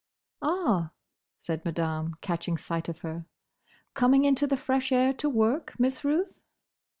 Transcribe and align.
"Ah," 0.41 0.93
said 1.37 1.63
Madame, 1.63 2.15
catching 2.21 2.57
sight 2.57 2.89
of 2.89 3.01
her. 3.01 3.25
"Coming 3.93 4.25
into 4.25 4.47
the 4.47 4.57
fresh 4.57 4.91
air 4.91 5.13
to 5.13 5.29
work, 5.29 5.75
Miss 5.79 6.03
Ruth?" 6.03 6.41